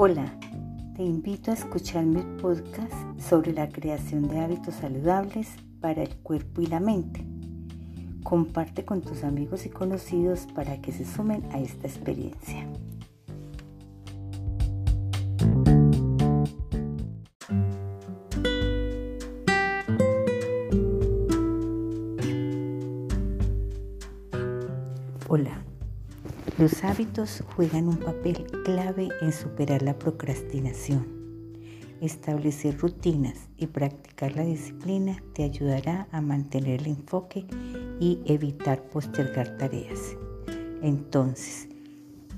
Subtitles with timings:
[0.00, 0.32] Hola,
[0.94, 5.48] te invito a escuchar mi podcast sobre la creación de hábitos saludables
[5.80, 7.26] para el cuerpo y la mente.
[8.22, 12.64] Comparte con tus amigos y conocidos para que se sumen a esta experiencia.
[25.26, 25.64] Hola.
[26.58, 31.06] Los hábitos juegan un papel clave en superar la procrastinación.
[32.00, 37.46] Establecer rutinas y practicar la disciplina te ayudará a mantener el enfoque
[38.00, 40.16] y evitar postergar tareas.
[40.82, 41.68] Entonces,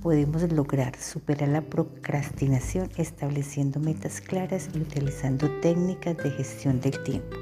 [0.03, 7.39] podemos lograr superar la procrastinación estableciendo metas claras y utilizando técnicas de gestión del tiempo.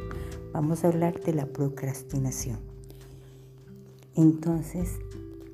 [0.53, 2.61] Vamos a hablar de la procrastinación.
[4.15, 5.01] Entonces,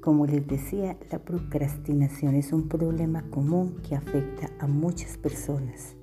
[0.05, 5.97] como les decía, la procrastinación es un problema común que afecta a muchas personas,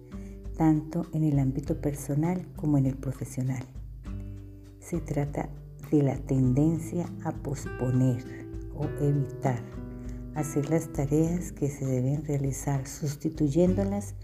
[0.57, 3.63] tanto en el ámbito personal como en el profesional.
[4.79, 5.49] Se trata
[5.91, 8.25] de la tendencia a posponer
[8.75, 9.61] o evitar
[10.33, 14.15] hacer las tareas que se deben realizar sustituyéndolas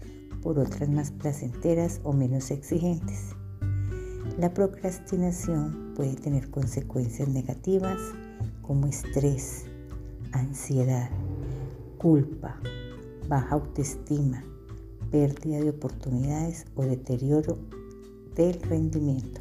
[0.42, 3.26] por otras más placenteras o menos exigentes.
[4.38, 8.00] La procrastinación puede tener consecuencias negativas
[8.62, 9.67] como estrés,
[10.32, 11.10] ansiedad,
[11.98, 12.60] culpa,
[13.28, 14.42] baja autoestima,
[15.10, 17.58] pérdida de oportunidades o deterioro
[18.34, 19.40] del rendimiento.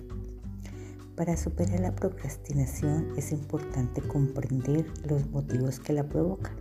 [1.15, 6.55] Para superar la procrastinación es importante comprender los motivos que la provocan.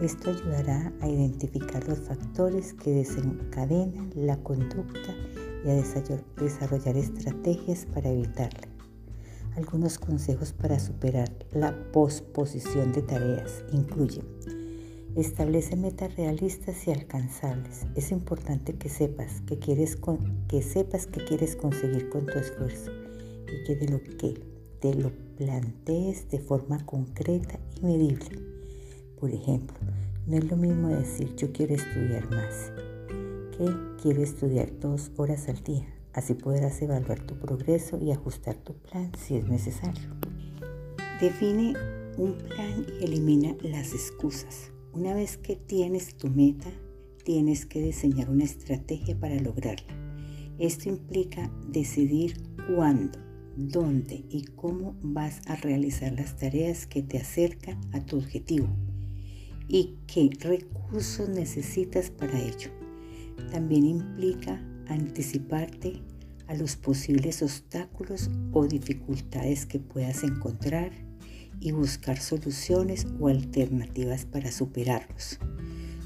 [0.00, 5.14] Esto ayudará a identificar los factores que desencadenan la conducta
[5.64, 8.68] y a desarrollar estrategias para evitarla.
[9.56, 11.25] Algunos consejos para superar
[11.56, 14.24] la posposición de tareas incluyen
[15.16, 17.86] Establece metas realistas y alcanzables.
[17.94, 19.96] Es importante que sepas que, quieres
[20.46, 22.90] que sepas que quieres conseguir con tu esfuerzo
[23.46, 24.34] y que de lo que
[24.78, 28.42] te lo plantees de forma concreta y medible.
[29.18, 29.78] Por ejemplo,
[30.26, 32.70] no es lo mismo decir yo quiero estudiar más
[33.56, 35.86] que quiero estudiar dos horas al día.
[36.12, 40.25] Así podrás evaluar tu progreso y ajustar tu plan si es necesario.
[41.20, 41.72] Define
[42.18, 44.70] un plan y elimina las excusas.
[44.92, 46.70] Una vez que tienes tu meta,
[47.24, 49.94] tienes que diseñar una estrategia para lograrla.
[50.58, 52.36] Esto implica decidir
[52.68, 53.18] cuándo,
[53.56, 58.68] dónde y cómo vas a realizar las tareas que te acercan a tu objetivo
[59.68, 62.70] y qué recursos necesitas para ello.
[63.50, 66.02] También implica anticiparte
[66.48, 70.92] a los posibles obstáculos o dificultades que puedas encontrar
[71.60, 75.38] y buscar soluciones o alternativas para superarlos.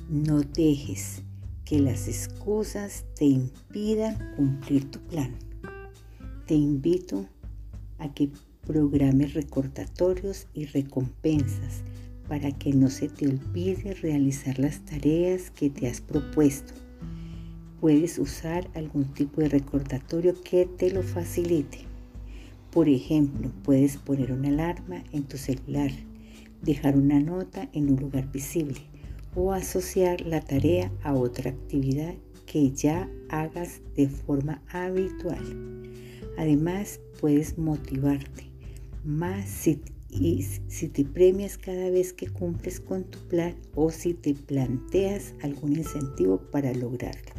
[0.09, 1.23] No dejes
[1.65, 5.35] que las excusas te impidan cumplir tu plan.
[6.47, 7.29] Te invito
[7.99, 8.31] a que
[8.67, 11.83] programes recordatorios y recompensas
[12.29, 16.73] para que no se te olvide realizar las tareas que te has propuesto
[17.81, 21.79] puedes usar algún tipo de recordatorio que te lo facilite.
[22.71, 25.91] Por ejemplo, puedes poner una alarma en tu celular,
[26.63, 28.81] dejar una nota en un lugar visible
[29.35, 32.15] o asociar la tarea a otra actividad
[32.47, 35.43] que ya hagas de forma habitual.
[36.37, 38.51] Además, puedes motivarte
[39.05, 45.35] más si, te premias cada vez que cumples con tu plan o si te planteas
[45.43, 47.30] algún incentivo para lograrlo.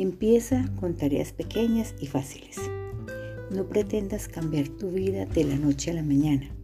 [0.00, 2.56] Empieza con tareas pequeñas y fáciles.
[3.50, 6.54] No pretendas cambiar tu vida de la noche a la mañana.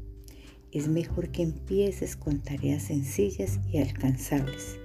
[0.71, 4.79] Es mejor que empieces con tareas sencillas y alcanzables,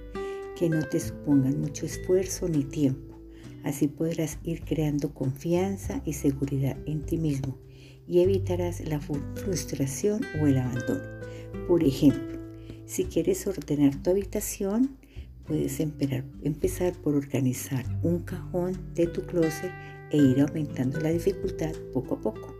[0.58, 3.20] que no te supongan mucho esfuerzo ni tiempo.
[3.62, 7.56] Así podrás ir creando confianza y seguridad en ti mismo
[8.08, 11.04] y evitarás la frustración o el abandono.
[11.68, 12.40] Por ejemplo,
[12.84, 14.96] si quieres ordenar tu habitación,
[15.50, 19.72] puedes empezar por organizar un cajón de tu closet
[20.12, 22.54] e ir aumentando la dificultad poco a poco.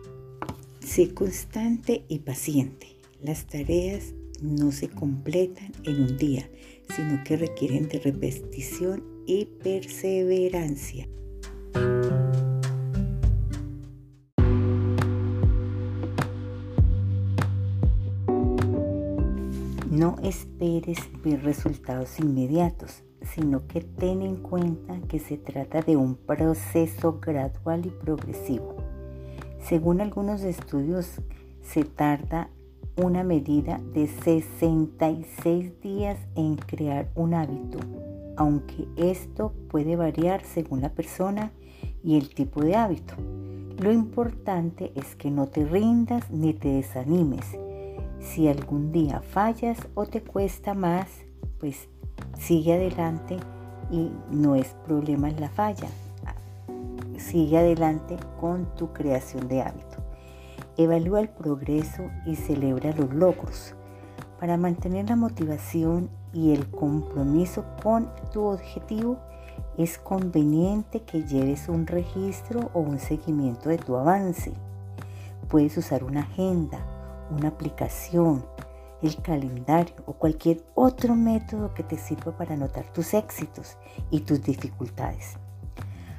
[0.81, 2.89] Sé constante y paciente.
[3.23, 6.51] Las tareas no se completan en un día,
[6.97, 11.07] sino que requieren de repetición y perseverancia.
[20.01, 26.15] No esperes ver resultados inmediatos, sino que ten en cuenta que se trata de un
[26.15, 28.77] proceso gradual y progresivo.
[29.63, 31.21] Según algunos estudios,
[31.61, 32.49] se tarda
[32.97, 37.79] una medida de 66 días en crear un hábito,
[38.39, 41.53] aunque esto puede variar según la persona
[42.03, 43.17] y el tipo de hábito.
[43.83, 47.45] Lo importante es que no te rindas ni te desanimes.
[48.21, 51.09] Si algún día fallas o te cuesta más,
[51.59, 51.89] pues
[52.39, 53.39] sigue adelante
[53.91, 55.89] y no es problema la falla.
[57.17, 59.97] Sigue adelante con tu creación de hábito.
[60.77, 63.75] Evalúa el progreso y celebra los logros.
[64.39, 69.19] Para mantener la motivación y el compromiso con tu objetivo,
[69.77, 74.53] es conveniente que lleves un registro o un seguimiento de tu avance.
[75.49, 76.79] Puedes usar una agenda,
[77.31, 78.45] una aplicación,
[79.03, 83.77] el calendario o cualquier otro método que te sirva para anotar tus éxitos
[84.11, 85.37] y tus dificultades.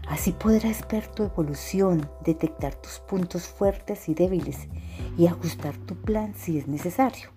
[0.07, 4.67] Así podrás ver tu evolución, detectar tus puntos fuertes y débiles
[5.17, 7.29] y ajustar tu plan si es necesario.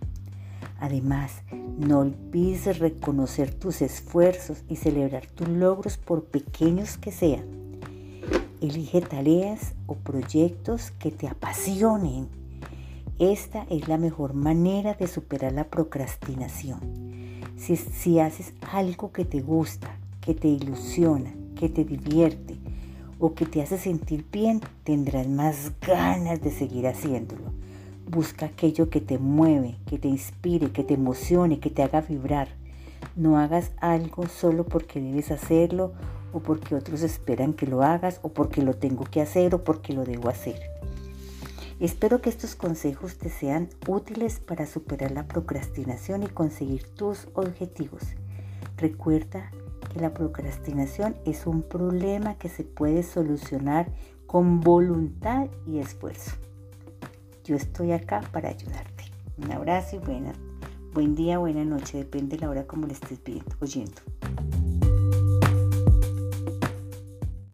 [0.81, 1.43] Además,
[1.79, 7.45] no olvides reconocer tus esfuerzos y celebrar tus logros por pequeños que sean.
[8.61, 12.29] Elige tareas o proyectos que te apasionen.
[13.21, 16.81] Esta es la mejor manera de superar la procrastinación.
[17.57, 22.57] Si, haces algo que te gusta, que te ilusiona, que te divierte
[23.21, 27.53] o que te hace sentir bien, tendrás más ganas de seguir haciéndolo.
[28.11, 32.49] Busca aquello que te mueve, que te inspire, que te emocione, que te haga vibrar.
[33.15, 35.93] No hagas algo solo porque debes hacerlo
[36.33, 39.93] o porque otros esperan que lo hagas o porque lo tengo que hacer o porque
[39.93, 40.74] lo debo hacer.
[41.81, 48.03] Espero que estos consejos te sean útiles para superar la procrastinación y conseguir tus objetivos.
[48.77, 49.51] Recuerda
[49.93, 53.93] que la procrastinación es un problema que se puede solucionar
[54.27, 56.33] con voluntad y esfuerzo.
[57.45, 59.05] Yo estoy acá para ayudarte.
[59.37, 60.33] Un abrazo y buena,
[60.93, 64.01] buen día, buena noche, depende de la hora como le estés viendo, oyendo.